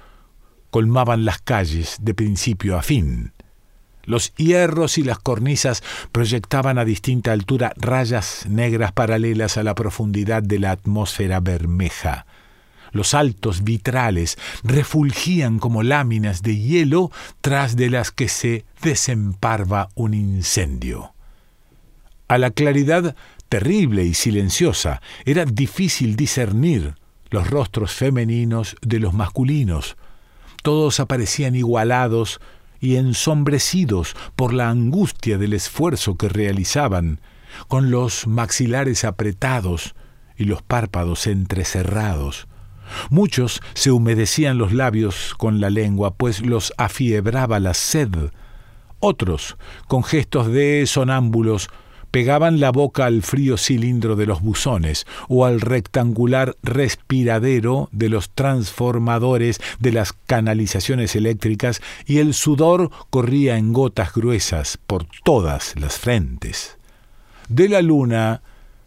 colmaban 0.70 1.24
las 1.24 1.40
calles 1.40 1.98
de 2.00 2.12
principio 2.12 2.76
a 2.76 2.82
fin. 2.82 3.32
Los 4.02 4.34
hierros 4.34 4.98
y 4.98 5.04
las 5.04 5.20
cornisas 5.20 5.80
proyectaban 6.10 6.78
a 6.78 6.84
distinta 6.84 7.30
altura 7.30 7.72
rayas 7.76 8.46
negras 8.48 8.90
paralelas 8.90 9.58
a 9.58 9.62
la 9.62 9.76
profundidad 9.76 10.42
de 10.42 10.58
la 10.58 10.72
atmósfera 10.72 11.38
bermeja. 11.38 12.26
Los 12.94 13.12
altos 13.12 13.64
vitrales 13.64 14.38
refulgían 14.62 15.58
como 15.58 15.82
láminas 15.82 16.42
de 16.42 16.56
hielo 16.56 17.10
tras 17.40 17.74
de 17.74 17.90
las 17.90 18.12
que 18.12 18.28
se 18.28 18.64
desemparva 18.80 19.88
un 19.96 20.14
incendio. 20.14 21.12
A 22.28 22.38
la 22.38 22.52
claridad 22.52 23.16
terrible 23.48 24.04
y 24.04 24.14
silenciosa 24.14 25.02
era 25.24 25.44
difícil 25.44 26.14
discernir 26.14 26.94
los 27.30 27.50
rostros 27.50 27.90
femeninos 27.90 28.76
de 28.80 29.00
los 29.00 29.12
masculinos. 29.12 29.96
Todos 30.62 31.00
aparecían 31.00 31.56
igualados 31.56 32.40
y 32.78 32.94
ensombrecidos 32.94 34.14
por 34.36 34.52
la 34.52 34.70
angustia 34.70 35.36
del 35.36 35.52
esfuerzo 35.52 36.16
que 36.16 36.28
realizaban, 36.28 37.20
con 37.66 37.90
los 37.90 38.28
maxilares 38.28 39.04
apretados 39.04 39.96
y 40.36 40.44
los 40.44 40.62
párpados 40.62 41.26
entrecerrados. 41.26 42.46
Muchos 43.10 43.60
se 43.74 43.90
humedecían 43.90 44.58
los 44.58 44.72
labios 44.72 45.34
con 45.36 45.60
la 45.60 45.70
lengua, 45.70 46.14
pues 46.14 46.44
los 46.44 46.72
afiebraba 46.76 47.60
la 47.60 47.74
sed. 47.74 48.30
Otros, 49.00 49.56
con 49.86 50.02
gestos 50.02 50.48
de 50.48 50.84
sonámbulos, 50.86 51.68
pegaban 52.14 52.60
la 52.60 52.70
boca 52.70 53.06
al 53.06 53.22
frío 53.22 53.56
cilindro 53.56 54.14
de 54.14 54.24
los 54.24 54.40
buzones 54.40 55.04
o 55.28 55.46
al 55.46 55.60
rectangular 55.60 56.56
respiradero 56.62 57.88
de 57.90 58.08
los 58.08 58.30
transformadores 58.30 59.60
de 59.80 59.90
las 59.90 60.12
canalizaciones 60.12 61.16
eléctricas 61.16 61.82
y 62.06 62.18
el 62.18 62.32
sudor 62.32 62.90
corría 63.10 63.56
en 63.56 63.72
gotas 63.72 64.14
gruesas 64.14 64.78
por 64.86 65.06
todas 65.24 65.74
las 65.76 65.98
frentes. 65.98 66.78
De 67.48 67.68
la 67.68 67.82
luna, 67.82 68.42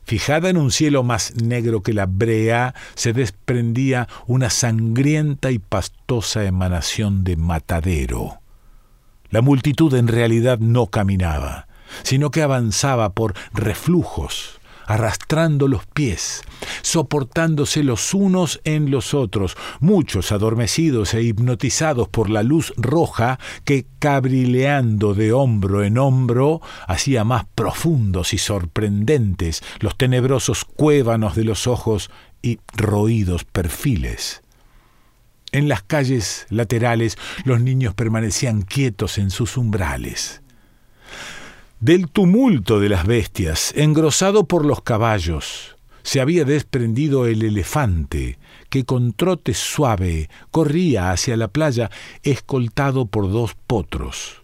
fijada 0.07 0.49
en 0.49 0.55
un 0.57 0.71
cielo 0.71 1.03
más 1.03 1.35
negro 1.35 1.83
que 1.83 1.93
la 1.93 2.05
brea, 2.05 2.73
se 2.95 3.11
desprendía 3.11 4.07
una 4.25 4.49
sangrienta 4.49 5.51
y 5.51 5.59
pastosa 5.59 6.45
emanación 6.45 7.25
de 7.25 7.35
matadero. 7.35 8.39
La 9.29 9.41
multitud 9.41 9.93
en 9.93 10.07
realidad 10.07 10.59
no 10.59 10.87
caminaba 10.87 11.67
sino 12.03 12.31
que 12.31 12.41
avanzaba 12.41 13.13
por 13.13 13.33
reflujos, 13.53 14.56
arrastrando 14.87 15.67
los 15.67 15.85
pies, 15.85 16.41
soportándose 16.81 17.83
los 17.83 18.13
unos 18.13 18.59
en 18.63 18.89
los 18.89 19.13
otros, 19.13 19.55
muchos 19.79 20.31
adormecidos 20.31 21.13
e 21.13 21.21
hipnotizados 21.21 22.07
por 22.09 22.29
la 22.29 22.41
luz 22.41 22.73
roja 22.77 23.37
que, 23.65 23.85
cabrileando 23.99 25.13
de 25.13 25.33
hombro 25.33 25.83
en 25.83 25.97
hombro, 25.97 26.61
hacía 26.87 27.23
más 27.23 27.45
profundos 27.53 28.33
y 28.33 28.37
sorprendentes 28.37 29.61
los 29.79 29.97
tenebrosos 29.97 30.65
cuévanos 30.65 31.35
de 31.35 31.43
los 31.43 31.67
ojos 31.67 32.09
y 32.41 32.59
roídos 32.75 33.43
perfiles. 33.43 34.41
En 35.51 35.69
las 35.69 35.81
calles 35.81 36.45
laterales 36.49 37.17
los 37.43 37.61
niños 37.61 37.93
permanecían 37.93 38.61
quietos 38.61 39.17
en 39.17 39.31
sus 39.31 39.57
umbrales. 39.57 40.41
Del 41.79 42.09
tumulto 42.09 42.79
de 42.79 42.89
las 42.89 43.05
bestias, 43.05 43.71
engrosado 43.75 44.45
por 44.45 44.65
los 44.65 44.81
caballos, 44.81 45.75
se 46.01 46.19
había 46.19 46.43
desprendido 46.43 47.27
el 47.27 47.43
elefante, 47.43 48.39
que 48.69 48.83
con 48.83 49.13
trote 49.13 49.53
suave 49.53 50.27
corría 50.49 51.11
hacia 51.11 51.37
la 51.37 51.49
playa, 51.49 51.91
escoltado 52.23 53.05
por 53.05 53.31
dos 53.31 53.55
potros. 53.67 54.41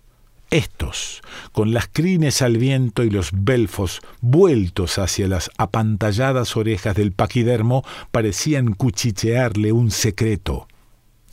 Estos, 0.51 1.23
con 1.53 1.73
las 1.73 1.87
crines 1.91 2.43
al 2.43 2.57
viento 2.57 3.03
y 3.03 3.09
los 3.09 3.31
belfos 3.33 4.01
vueltos 4.21 4.99
hacia 4.99 5.27
las 5.27 5.49
apantalladas 5.57 6.55
orejas 6.55 6.95
del 6.95 7.13
paquidermo, 7.13 7.83
parecían 8.11 8.73
cuchichearle 8.73 9.71
un 9.71 9.89
secreto. 9.89 10.67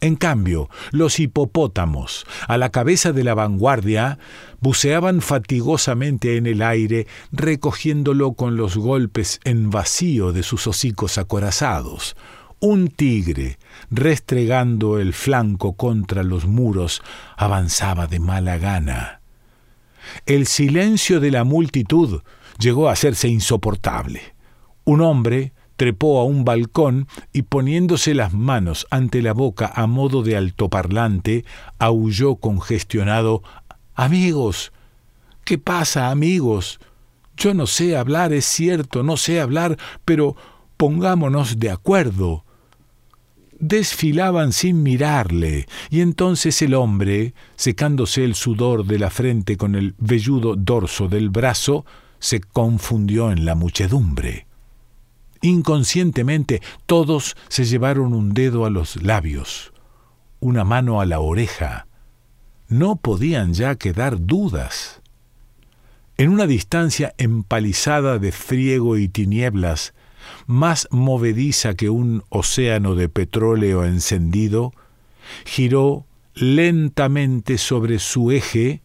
En 0.01 0.17
cambio, 0.17 0.71
los 0.93 1.21
hipopótamos, 1.21 2.27
a 2.49 2.57
la 2.57 2.71
cabeza 2.71 3.13
de 3.13 3.23
la 3.23 3.35
vanguardia, 3.35 4.19
buceaban 4.61 5.21
fatigosamente 5.21 6.39
en 6.39 6.47
el 6.47 6.63
aire, 6.63 7.07
recogiéndolo 7.33 8.33
con 8.33 8.57
los 8.57 8.79
golpes 8.79 9.41
en 9.45 9.69
vacío 9.69 10.33
de 10.33 10.43
sus 10.43 10.67
hocicos 10.67 11.19
acorazados. 11.19 12.17
Un 12.61 12.89
tigre, 12.89 13.59
restregando 13.91 14.99
el 14.99 15.13
flanco 15.13 15.75
contra 15.75 16.23
los 16.23 16.47
muros, 16.47 17.03
avanzaba 17.37 18.07
de 18.07 18.21
mala 18.21 18.57
gana. 18.57 19.21
El 20.25 20.47
silencio 20.47 21.21
de 21.21 21.31
la 21.31 21.45
multitud 21.45 22.23
llegó 22.59 22.89
a 22.89 22.93
hacerse 22.93 23.29
insoportable. 23.29 24.35
Un 24.85 25.03
hombre, 25.03 25.53
trepó 25.81 26.21
a 26.21 26.25
un 26.25 26.45
balcón 26.45 27.09
y 27.33 27.41
poniéndose 27.41 28.13
las 28.13 28.35
manos 28.35 28.87
ante 28.91 29.23
la 29.23 29.33
boca 29.33 29.73
a 29.75 29.87
modo 29.87 30.23
de 30.23 30.37
altoparlante, 30.37 31.47
aulló 31.79 32.35
congestionado 32.35 33.43
Amigos. 33.95 34.73
¿Qué 35.43 35.57
pasa, 35.57 36.11
amigos? 36.11 36.81
Yo 37.35 37.55
no 37.55 37.67
sé 37.67 37.97
hablar, 37.97 38.35
es 38.35 38.45
cierto, 38.45 39.03
no 39.03 39.17
sé 39.17 39.41
hablar, 39.41 39.79
pero 40.05 40.37
pongámonos 40.77 41.59
de 41.59 41.71
acuerdo. 41.71 42.45
Desfilaban 43.59 44.53
sin 44.53 44.83
mirarle, 44.83 45.67
y 45.89 46.03
entonces 46.03 46.61
el 46.61 46.75
hombre, 46.75 47.33
secándose 47.57 48.23
el 48.25 48.35
sudor 48.35 48.85
de 48.85 48.99
la 48.99 49.09
frente 49.09 49.57
con 49.57 49.75
el 49.75 49.95
velludo 49.97 50.57
dorso 50.57 51.09
del 51.09 51.31
brazo, 51.31 51.87
se 52.19 52.43
confundió 52.43 53.33
en 53.33 53.47
la 53.47 53.55
muchedumbre. 53.55 54.50
Inconscientemente 55.43 56.61
todos 56.87 57.37
se 57.49 57.65
llevaron 57.65 58.13
un 58.13 58.35
dedo 58.35 58.67
a 58.67 58.71
los 58.71 59.03
labios, 59.03 59.73
una 60.39 60.65
mano 60.65 61.01
a 61.01 61.07
la 61.07 61.21
oreja. 61.21 61.87
No 62.69 62.97
podían 62.97 63.55
ya 63.55 63.75
quedar 63.77 64.27
dudas. 64.27 65.01
En 66.19 66.29
una 66.31 66.47
distancia 66.47 67.15
empalizada 67.17 68.19
de 68.19 68.33
friego 68.33 68.99
y 68.99 69.09
tinieblas, 69.09 69.95
más 70.47 70.87
movediza 70.91 71.75
que 71.75 71.89
un 71.89 72.23
océano 72.29 72.95
de 72.95 73.09
petróleo 73.09 73.85
encendido, 73.85 74.73
giró 75.47 76.07
lentamente 76.35 77.59
sobre 77.59 77.99
su 77.99 78.31
eje 78.31 78.83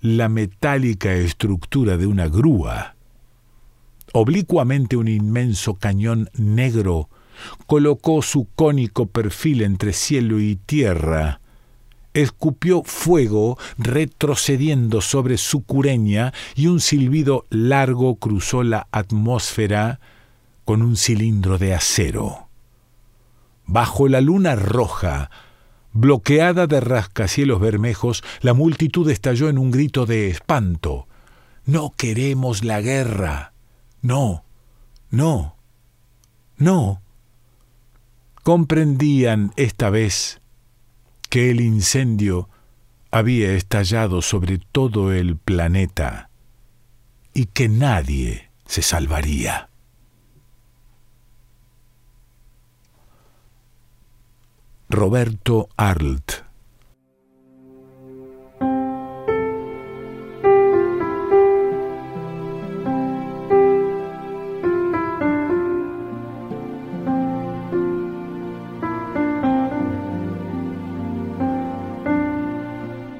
la 0.00 0.28
metálica 0.28 1.12
estructura 1.12 1.96
de 1.96 2.06
una 2.06 2.28
grúa. 2.28 2.96
Oblicuamente 4.20 4.96
un 4.96 5.06
inmenso 5.06 5.74
cañón 5.74 6.28
negro 6.34 7.08
colocó 7.68 8.20
su 8.20 8.48
cónico 8.56 9.06
perfil 9.06 9.62
entre 9.62 9.92
cielo 9.92 10.40
y 10.40 10.56
tierra, 10.56 11.40
escupió 12.14 12.82
fuego 12.82 13.58
retrocediendo 13.76 15.02
sobre 15.02 15.38
su 15.38 15.62
cureña 15.62 16.32
y 16.56 16.66
un 16.66 16.80
silbido 16.80 17.46
largo 17.48 18.16
cruzó 18.16 18.64
la 18.64 18.88
atmósfera 18.90 20.00
con 20.64 20.82
un 20.82 20.96
cilindro 20.96 21.56
de 21.56 21.74
acero. 21.74 22.48
Bajo 23.66 24.08
la 24.08 24.20
luna 24.20 24.56
roja, 24.56 25.30
bloqueada 25.92 26.66
de 26.66 26.80
rascacielos 26.80 27.60
bermejos, 27.60 28.24
la 28.40 28.52
multitud 28.52 29.08
estalló 29.10 29.48
en 29.48 29.58
un 29.58 29.70
grito 29.70 30.06
de 30.06 30.28
espanto. 30.28 31.06
No 31.66 31.94
queremos 31.96 32.64
la 32.64 32.80
guerra. 32.80 33.52
No, 34.02 34.44
no, 35.10 35.56
no. 36.56 37.02
Comprendían 38.42 39.52
esta 39.56 39.90
vez 39.90 40.40
que 41.28 41.50
el 41.50 41.60
incendio 41.60 42.48
había 43.10 43.52
estallado 43.52 44.22
sobre 44.22 44.58
todo 44.58 45.12
el 45.12 45.36
planeta 45.36 46.30
y 47.34 47.46
que 47.46 47.68
nadie 47.68 48.50
se 48.66 48.82
salvaría. 48.82 49.68
Roberto 54.88 55.68
Arlt 55.76 56.47